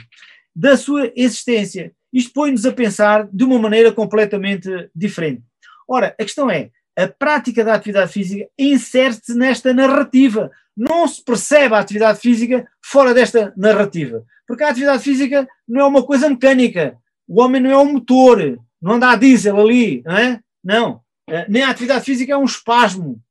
[0.55, 1.93] Da sua existência.
[2.13, 5.43] Isto põe-nos a pensar de uma maneira completamente diferente.
[5.89, 10.51] Ora, a questão é, a prática da atividade física insere-se nesta narrativa.
[10.77, 14.25] Não se percebe a atividade física fora desta narrativa.
[14.47, 16.97] Porque a atividade física não é uma coisa mecânica.
[17.29, 20.41] O homem não é um motor, não anda a diesel ali, não é?
[20.63, 21.03] Não.
[21.29, 23.23] Eh, nem a atividade física é um espasmo,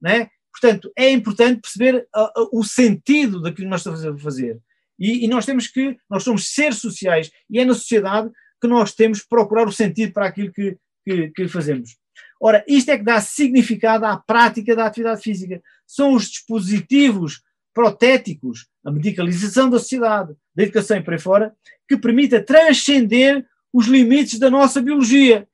[0.00, 0.28] não é?
[0.50, 4.60] Portanto, é importante perceber uh, uh, o sentido daquilo que nós estamos a fazer.
[4.98, 8.30] E, e, nós temos que, nós somos seres sociais e é na sociedade
[8.60, 11.96] que nós temos que procurar o sentido para aquilo que, que, que fazemos.
[12.40, 15.60] Ora, isto é que dá significado à prática da atividade física.
[15.86, 17.42] São os dispositivos
[17.74, 21.54] protéticos, a medicalização da sociedade, da educação e por aí fora,
[21.88, 23.44] que permita transcender
[23.74, 25.48] os limites da nossa biologia.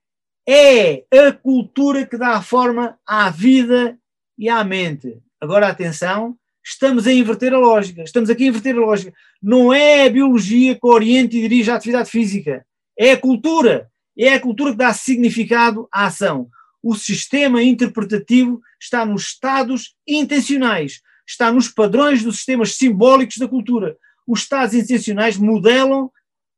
[0.47, 3.99] É a cultura que dá forma à vida
[4.37, 5.19] e à mente.
[5.41, 8.03] Agora, atenção, estamos a inverter a lógica.
[8.03, 9.15] Estamos aqui a inverter a lógica.
[9.43, 12.67] Não é a biologia que orienta e dirige a atividade física.
[12.99, 13.91] É a cultura.
[14.19, 16.51] É a cultura que dá significado à ação.
[16.83, 23.97] O sistema interpretativo está nos estados intencionais, está nos padrões dos sistemas simbólicos da cultura.
[24.27, 26.11] Os estados intencionais modelam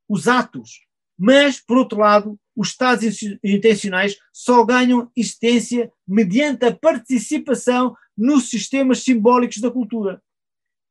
[0.09, 0.81] os atos,
[1.25, 9.05] mas, por outro lado, os estados intencionais só ganham existência mediante a participação nos sistemas
[9.05, 10.21] simbólicos da cultura.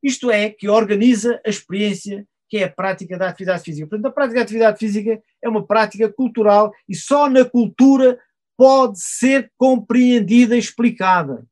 [0.01, 3.87] Isto é, que organiza a experiência que é a prática da atividade física.
[3.87, 8.17] Portanto, a prática da atividade física é uma prática cultural e só na cultura
[8.57, 11.45] pode ser compreendida e explicada.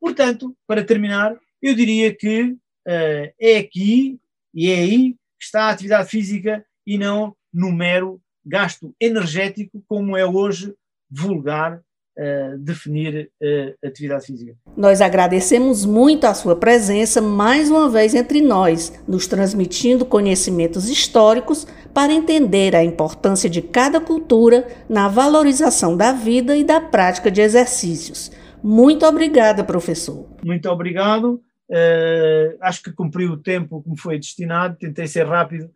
[0.00, 4.18] Portanto, para terminar, eu diria que uh, é aqui
[4.54, 10.16] e é aí que está a atividade física e não no mero gasto energético, como
[10.16, 10.72] é hoje
[11.10, 11.80] vulgar
[12.16, 14.54] uh, definir uh, atividade física.
[14.76, 21.66] Nós agradecemos muito a sua presença mais uma vez entre nós, nos transmitindo conhecimentos históricos
[21.92, 27.40] para entender a importância de cada cultura na valorização da vida e da prática de
[27.40, 28.30] exercícios.
[28.62, 30.28] Muito obrigada, professor.
[30.44, 31.42] Muito obrigado.
[31.68, 35.68] Uh, acho que cumpriu o tempo que me foi destinado, tentei ser rápido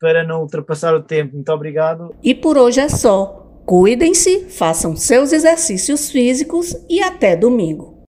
[0.00, 1.34] para não ultrapassar o tempo.
[1.34, 2.14] Muito obrigado.
[2.22, 3.46] E por hoje é só.
[3.66, 8.02] Cuidem-se, façam seus exercícios físicos e até domingo.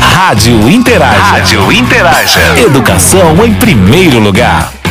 [0.00, 1.18] Rádio Interaja.
[1.18, 2.60] Rádio Interaja.
[2.64, 4.83] Educação em primeiro lugar.